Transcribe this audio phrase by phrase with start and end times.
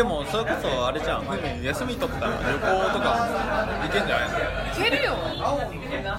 [0.00, 1.24] でもそれこそあれじゃん。
[1.62, 2.58] 休み取ったら旅行
[2.90, 3.28] とか
[3.84, 4.30] 行けんじゃない？
[4.30, 4.38] の
[4.72, 5.12] 行けるよ。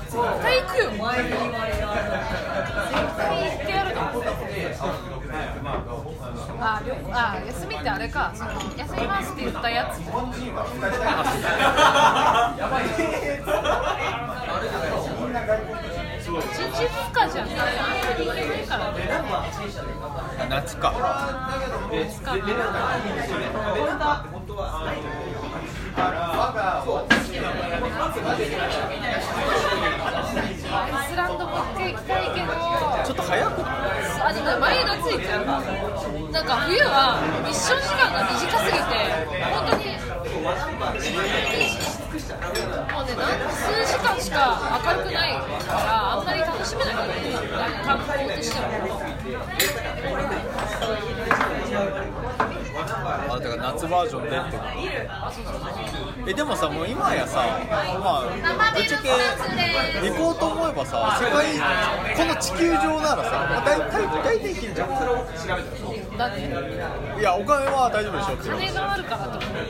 [0.06, 0.14] 絶
[0.44, 0.92] 対行くよ。
[0.92, 1.10] 絶対
[3.50, 4.02] 行ってやるの
[6.64, 8.32] あ旅行あ休みってあれか。
[8.36, 9.98] その休みますって言ったやつ。
[9.98, 10.06] 一
[10.46, 10.52] 日
[16.82, 17.48] 二日じゃん。
[17.48, 18.78] あんまり行けないか
[20.50, 20.94] 夏か。
[30.74, 32.48] アイスランドも一回行きたいけど
[33.06, 33.62] ちょっと早く。
[34.24, 35.22] あでも毎夏行く
[36.32, 38.82] なんか冬は日照時間が短すぎて
[39.52, 39.84] 本当に
[40.42, 40.58] もうね
[43.52, 45.40] 数時間しか明るくないか
[45.72, 47.14] らあんまり楽しめないからね
[47.86, 48.66] 観光としては
[53.30, 54.64] あだから夏バージョンでってこ
[56.24, 56.30] と。
[56.30, 57.60] えでもさもう今やさ
[58.04, 58.28] ま
[58.70, 59.10] あぶっちゃけ
[60.02, 61.60] 行こうと思えばさ世界
[62.18, 64.90] この地球上ならさ、まあ、大体大体行けるじゃん。
[66.18, 66.40] だって
[67.20, 69.70] いやお金は大丈夫でしょっていう金があるからと思うない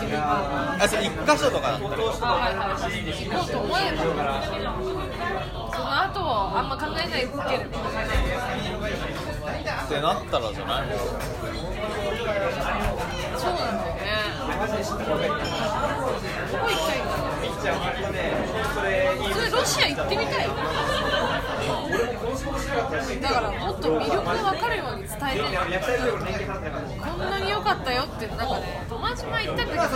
[0.00, 4.08] けどああそれ一箇所とか行こうと思えば
[5.72, 6.20] その後
[6.56, 7.24] あんま考えない。
[7.24, 7.68] けるっ
[9.88, 10.86] てなったらじゃない？
[13.36, 14.00] そうなんだよね。
[16.52, 17.33] どこ行きたいんだろう？
[17.64, 20.48] 普通ロシア行ってみたい。
[23.20, 25.40] だからもっと魅力が分かるように伝えて。
[27.00, 29.88] こんなに良かったよってなんかね友達前行ったんだけどあ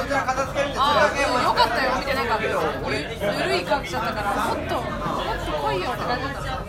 [1.05, 6.67] あうん良かったよみたいななんかゆるい感じだったからもっともっと来いよって感じだっ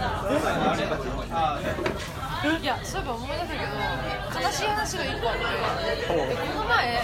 [2.14, 5.44] たいやそういえば思い出したけど悲しい話が1個あって
[6.00, 6.14] でこ
[6.60, 7.02] の前あ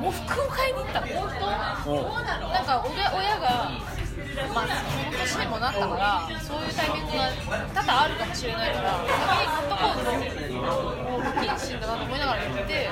[0.00, 1.06] 喪服を買いに行ったの。
[1.86, 3.70] おうなんか親親が、
[4.54, 7.28] まあ、この年にもなったからそういうタイミングが
[7.74, 10.12] 多々あるかもしれないから先に買っとこうと
[11.10, 12.88] もう不謹慎だなと思いながら行って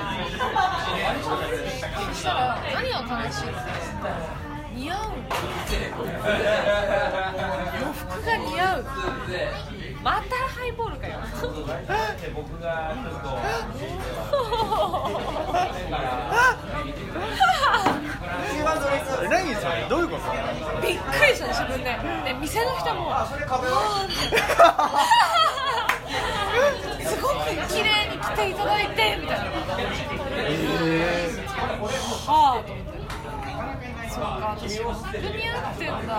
[2.13, 3.57] そしたら何が悲しいって
[4.75, 4.97] 似合う。
[7.81, 8.85] 洋服が似合う。
[10.03, 11.18] またハイボールかよ
[19.21, 20.23] え何それどういうこと
[20.81, 21.85] びっくりした自分で
[22.25, 23.27] で店の人も「あー
[27.05, 27.33] すごく
[27.73, 29.45] 綺麗に着ていただいて」みたいな。
[30.31, 30.47] え
[31.35, 31.49] えー
[32.29, 32.89] はあと思って
[34.09, 36.15] そうか私も服似合ってんだ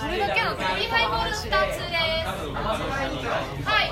[0.03, 1.53] それだけなんだハイボール2つです
[3.63, 3.87] はい。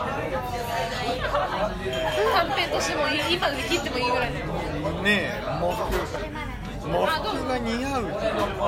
[2.35, 4.39] 短編としてもいい今で切ってもいいぐらいね
[5.05, 5.87] え喪服
[6.81, 8.03] 喪服が似合う。
[8.03, 8.59] って洋服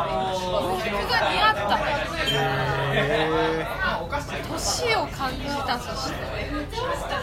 [1.12, 1.78] が似合った。
[4.48, 5.80] 年を感じた。
[5.80, 6.16] そして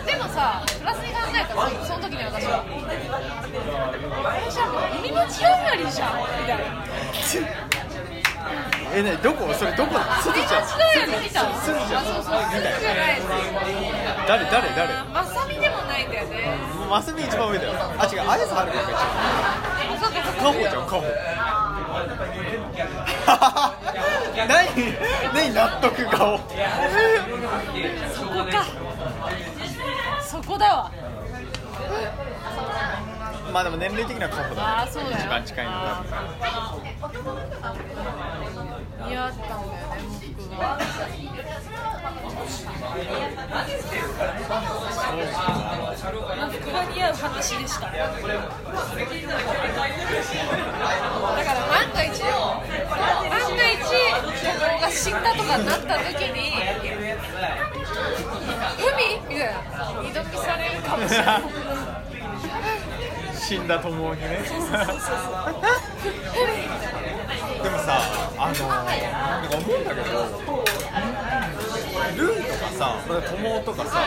[0.04, 2.64] でもさプラスに考えたらその時に私は
[4.26, 7.59] あれじゃん海町4割じゃんみたいな
[8.92, 9.52] えねどこ？
[9.54, 9.94] それどこ？
[10.22, 10.62] すず海ちゃん。
[10.62, 13.20] 町4割見たすずちゃんすずじゃない
[14.26, 14.68] 誰誰？
[14.74, 16.58] 誰まさみでもないんだよね。
[16.88, 17.72] マスミ一番上だよ。
[17.98, 18.86] あ違う綾瀬はるかか
[20.00, 20.18] そうか。
[20.22, 21.04] 番カホじゃんカホ。
[24.48, 24.50] 何
[25.34, 28.64] 何納得顔そこか。
[30.22, 30.90] そこだわ
[33.52, 35.16] まあでも年齢的にはカホだああそうだよ。
[35.18, 35.78] 一番近いの多
[37.12, 37.20] 分
[39.08, 39.72] 似合ったんだよね
[40.36, 40.78] 僕は。
[46.52, 47.80] 服が似合う話でした。
[47.86, 48.08] だから
[51.66, 52.30] 万が一万
[53.56, 53.80] が一
[54.42, 56.52] 友が死んだとかになった時に
[58.80, 59.52] 「海?」みたいな。
[60.02, 61.42] 二度見されるかもしれない
[63.50, 64.38] 死んだ友にね。
[67.60, 68.00] でもさ
[68.38, 70.06] あのなんか思うんだけど
[72.16, 72.94] ルーとかさ
[73.28, 73.98] 友とかさ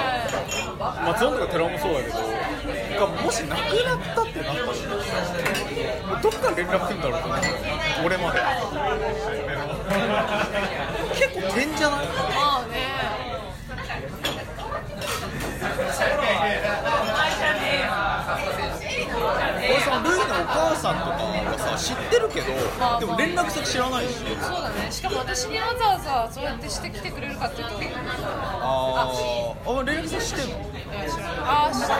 [1.05, 2.19] 松尾とか寺尾もそうだけど
[3.05, 4.81] がもし亡くなったってなったらさ
[6.21, 7.47] どっから連絡来るんだろうと思って
[8.05, 8.39] 俺まで。
[11.15, 12.93] 結構点じゃないまあね
[19.69, 22.47] 俺そお母さんとかがさ知ってるけど、
[22.79, 24.15] まあでも連絡先知らないし。
[24.17, 24.91] そうだね。
[24.91, 27.75] しかも私にわざわざそうやってしてきてくれるかっていうと
[28.61, 29.79] あー。
[29.79, 30.57] あ連絡先知ってんの？
[31.45, 31.97] あー知ってる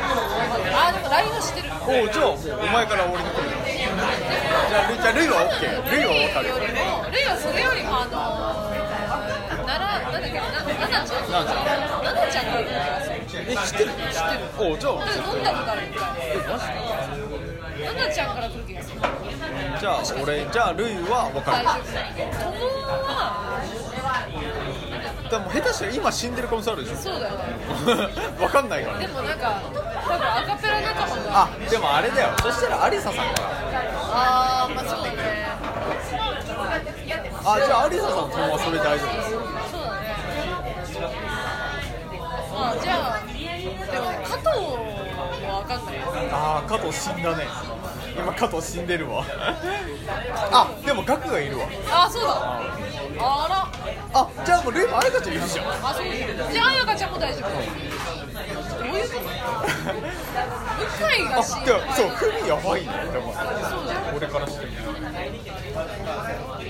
[0.74, 1.70] あーでも LINE は知ってる。
[1.84, 6.56] おうじゃあお前から俺に来るよじゃあルイじゃあルイは OK ルイは分かるよ。
[6.60, 8.83] りもルイはそれよりもあのー、
[10.88, 11.66] けななちゃんななちゃん
[12.04, 13.90] ななちゃんがいる気がするえ知ってる？
[13.90, 14.72] 知ってる。
[14.74, 15.00] おじゃあ飲
[15.40, 15.82] んだことある。
[15.88, 16.64] 一回えマジ？
[17.84, 21.68] ななちゃんから来る気がするじゃあ俺じゃあルイは分かる友
[24.00, 24.24] は
[25.30, 27.40] でも下手したら今死んでる可能性あるでしょそうだよね
[28.38, 33.50] 分かんないからでもなんか多分アカペラ仲間があでもあれだよそしたらアリサさんから
[34.14, 35.18] あーまあそうだね
[37.44, 39.32] あじゃあアリサさんの友はそれ大丈夫です
[39.72, 40.03] そうだね
[41.06, 44.48] あじゃあでもね加藤
[45.46, 46.02] は分かんないよ
[46.32, 47.46] ああ加藤死んだね。
[48.16, 49.24] 今加藤死んでるわ。
[50.52, 51.66] あでもガクがいるわ。
[51.92, 52.30] あそうだ。
[53.20, 53.68] あら。
[54.14, 55.66] あじゃあもうルイもアリカちゃんいるじゃん。
[55.68, 56.06] あそう。
[56.52, 58.33] じゃあ彩香ちゃんも大丈夫
[58.94, 59.30] どういうこと向
[61.18, 63.00] 井が死んあそうフミやばいねだか
[63.44, 64.72] らそうだよ俺からしても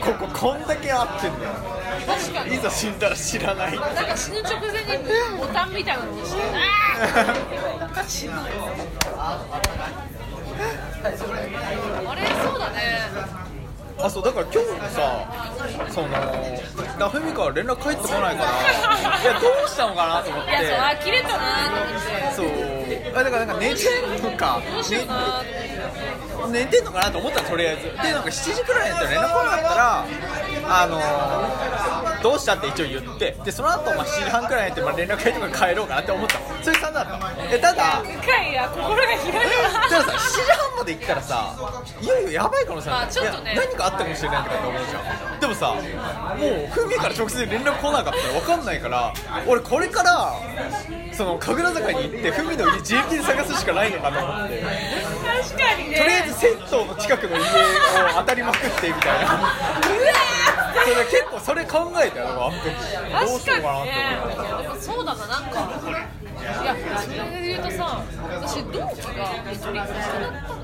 [0.01, 1.51] こここんだけ合ってんだよ
[2.07, 5.03] 確かにいざ死んだら知らないなんか死ぬ直前に
[5.37, 8.47] ボタンみたいなの押してあー死ぬあ
[12.15, 13.42] れそうだね
[14.03, 15.53] あそうだから今日さ
[15.89, 16.09] その
[16.99, 20.51] だフミから連絡返ってこないからいや どうしたのかなと思って。
[20.51, 22.35] いやそうあ切れたなと思って。
[22.35, 23.19] そう。
[23.19, 24.59] あだからなんか寝てんのか。
[26.49, 27.83] 寝てんのかなと思ったらとりあえず。
[27.83, 30.05] でなんか7時くらいになったら連絡来なかったら
[30.65, 33.35] あのー、どうしたって一応言って。
[33.43, 36.45] でその後、まあ7時半くらいになって、まあ、連絡返ってから帰ろうかなって思ったの。
[36.61, 37.19] そういう感じだった
[37.51, 39.39] えただ向井や心が開くな
[39.89, 41.55] でもさ7時半まで行ったらさ
[42.01, 43.55] いよいよやばい可能性あるまあちょっとね。
[43.55, 45.39] 何かあったかもしれないとかって思うじゃん。
[45.39, 45.81] でもさもう
[46.71, 49.13] フミから直接連絡来なかったら分かんないから
[49.47, 50.35] 俺これから
[51.13, 54.61] その神楽坂に行ってフミの家自力で探すしかないのかと思って。
[54.61, 55.97] 確かにね。
[55.97, 57.45] とりあえず銭湯の近くの家を
[58.17, 59.53] 当たりまくってみたいな。
[60.73, 63.89] それ結構それ考えたよあの時ーどうしようかなって
[64.65, 64.81] 思って。
[64.81, 65.49] そうだななんか。
[66.43, 68.03] いやそれで言うとさ
[68.41, 68.89] 私同期が
[69.49, 70.62] 一人亡くなったの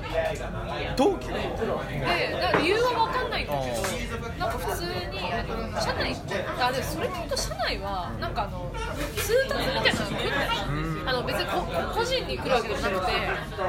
[0.96, 6.16] 同期でなんか理由は分かんないんだけどなんか普通にあの社内
[6.58, 8.70] あでそれで言うと社内はなんかあの
[9.16, 11.62] 通達みたいなのが来るあの別にこ
[11.94, 13.12] 個人に来るわけじゃなくて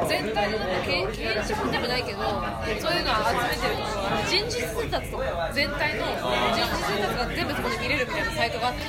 [0.09, 2.19] 全体でなんか掲掲示板でもないけど
[2.81, 6.05] そういうのを集めてるところあの人事通達とか全体の
[6.57, 8.81] 人事通達が全部そこで見れるみたいなサイトがあって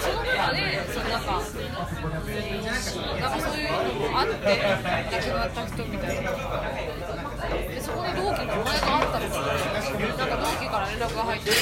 [0.00, 1.38] その中でそのなんか
[3.20, 4.34] なんかそういうのもあって
[5.10, 6.79] 亡くなった人みたいな。
[7.90, 11.52] そこに同期の名前があったのかなんか同期から連絡が入ってい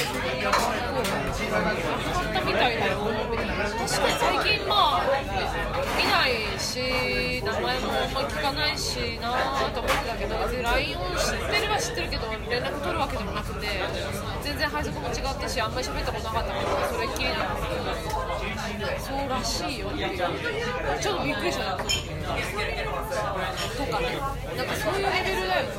[0.43, 2.97] やこう亡くなったみたいだよ
[3.31, 4.28] みたいな確かに最近まあ見ない
[6.69, 9.33] し名前もあんま聞かないしな
[9.73, 13.67] と思ってたけど別に LINE を知ってるは知ってるけど連絡取るわけでもなくて
[14.43, 17.89] 全然配属も違ったしあんまり喋ったことなかったからそれっきりなんだけど
[19.01, 20.17] そうらしいよっていう。
[21.01, 21.89] ちょっとびっくりしたとか
[23.99, 24.19] ね。
[24.55, 25.73] なんかそういうレベルだよね。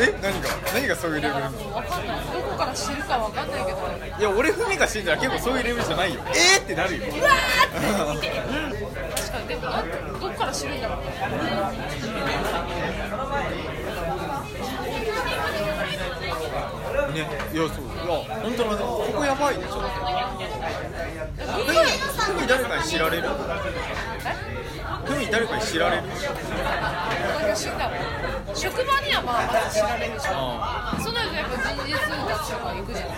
[0.00, 0.48] え何が？
[0.72, 1.74] 何がそういうレベルなの？
[1.74, 3.78] わかんないどこから知るかわかんないけど
[4.18, 6.20] いや俺フミが死んだら結構そういうレベルじゃないよ。
[6.28, 6.62] えー？
[6.62, 7.04] ってなるよ。
[7.08, 10.88] うわーって確かにでもなんどっから知るんだ。
[10.88, 10.98] ろう
[17.12, 18.04] ねねいやそういや
[18.42, 19.58] 本当にここやばい。
[19.58, 19.94] ねちょっとフ
[21.72, 21.74] ミ
[22.36, 23.28] フミ誰かに知られる？
[25.04, 26.02] フミ誰かに知られる？
[28.58, 30.34] 職場にはまあまだ知られるじゃん。
[30.34, 33.14] あそうなるとやっぱ人事通達とか行くじゃん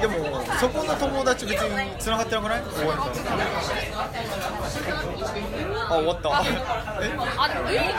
[0.00, 2.62] でもそこの友達別に繋がってなくない？
[2.64, 3.10] 終わった
[5.88, 6.28] あ終わった。
[7.00, 7.12] え？
[7.36, 7.92] あでもルイの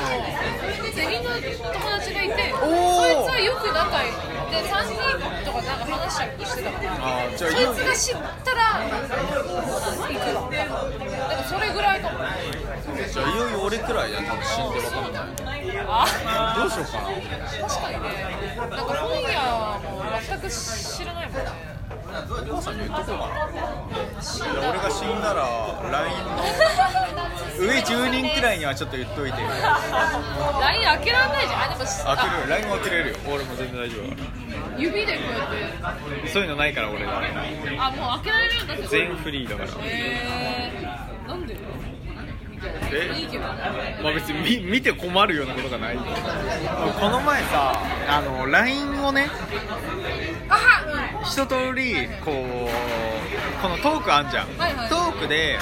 [0.93, 4.11] ゼミの友達がいてそいつはよく仲いい。
[4.47, 4.95] で3人
[5.43, 6.87] とかなんか話したりしてたから。
[6.97, 8.93] あじゃあそいつが知ったら行
[10.17, 10.49] くわ。
[10.49, 10.73] でも
[11.43, 12.19] それぐらいかも。
[13.11, 15.46] じゃあいよいよ俺くらいだ多分死んで分かんない。
[15.46, 17.07] あどうしようかな
[17.67, 18.07] 確かにね
[18.57, 19.27] なんか本屋
[19.79, 25.43] も全く知らないもんねお母さんに言っとこうかな俺が死んだら
[25.91, 26.29] LINE の
[27.59, 36.45] 上10人くらいにはちょっと言っといて LINE 開けられないじゃんあでも開ける LINE も開けれるよ俺も全然大丈夫指でこうやってらそうい。
[36.45, 39.69] うのないから俺があもう開けられるようになってる全フリーだから。
[39.85, 41.57] へえー、なんで？
[42.91, 45.97] えいいけどまあ別に見見て困るようなことがない。
[45.97, 46.03] こ
[47.09, 49.29] の前さあの LINE をね
[50.49, 54.89] あは一通りこうこのトークあんじゃん、はいはい。
[54.89, 55.59] トークで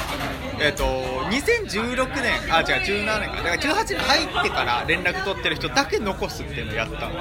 [0.60, 3.36] えっ、と2016年あ違う17年か。
[3.38, 7.20] だから18年入ってから連絡取ってる人だけ残すっていうのやったの。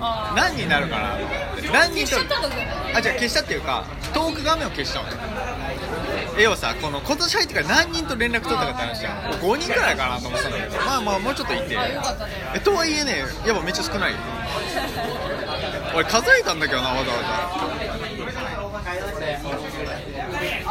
[0.00, 0.36] あー。
[0.36, 1.68] 何人になるかなと思って。
[1.72, 3.84] 何人消しちゃったんだぜあじゃあ消したっていうか
[4.14, 5.08] トーク画面を消したの
[6.38, 9.32] 要はさこの今年入ってから何人と連絡取ったかって話じゃん。
[9.40, 10.84] 5人くらいかなと思ってたんだけど。
[10.84, 11.78] まあまあもうちょっといて。
[12.54, 14.18] えとはいえねやっぱめっちゃ少ないよ。
[15.94, 17.18] 俺数えたんだけどなわざわ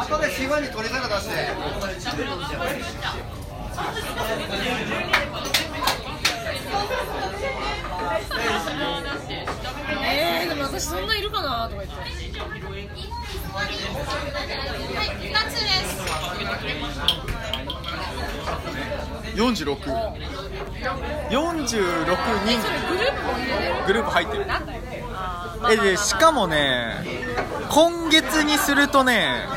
[0.03, 1.35] 後でシワに取り皿出して
[10.77, 11.91] 私そんないるかなとか言って
[12.37, 12.43] ざ
[19.35, 19.77] 46
[21.29, 22.59] 46それ人。
[23.87, 24.45] グループも入ってる。
[25.71, 27.05] えでしかもね
[27.69, 29.47] 今月にするとね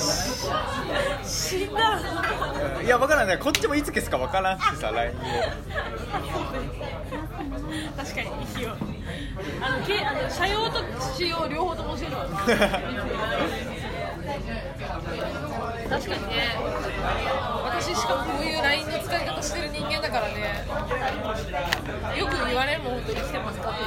[1.24, 2.00] 死んだ。
[2.84, 3.38] いや分からんね。
[3.38, 5.16] こっちもいつ消すか分からんしさ LINE を
[7.98, 8.76] 確かにいいよ
[9.62, 10.84] あのけあの車用と
[11.16, 12.18] 使用両方とも教える。
[12.18, 12.26] わ
[15.88, 16.56] 確かにね。
[17.64, 20.66] 私しかもこういう LINE の使い方してる人間だからね。
[22.18, 23.84] よく言われるもん本当に来てますかって